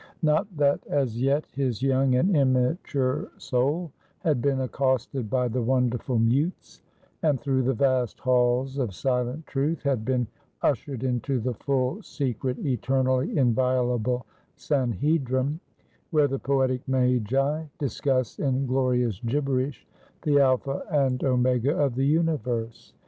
Not 0.23 0.47
that 0.57 0.83
as 0.87 1.21
yet 1.21 1.45
his 1.53 1.83
young 1.83 2.15
and 2.15 2.35
immature 2.35 3.29
soul 3.37 3.91
had 4.21 4.41
been 4.41 4.61
accosted 4.61 5.29
by 5.29 5.47
the 5.47 5.61
Wonderful 5.61 6.17
Mutes, 6.17 6.81
and 7.21 7.39
through 7.39 7.61
the 7.61 7.75
vast 7.75 8.19
halls 8.19 8.79
of 8.79 8.95
Silent 8.95 9.45
Truth, 9.45 9.83
had 9.83 10.03
been 10.03 10.25
ushered 10.63 11.03
into 11.03 11.39
the 11.39 11.53
full, 11.53 12.01
secret, 12.01 12.57
eternally 12.65 13.37
inviolable 13.37 14.25
Sanhedrim, 14.55 15.59
where 16.09 16.27
the 16.27 16.39
Poetic 16.39 16.87
Magi 16.87 17.65
discuss, 17.77 18.39
in 18.39 18.65
glorious 18.65 19.19
gibberish, 19.23 19.85
the 20.23 20.39
Alpha 20.39 20.81
and 20.89 21.23
Omega 21.23 21.77
of 21.77 21.93
the 21.93 22.07
Universe. 22.07 22.95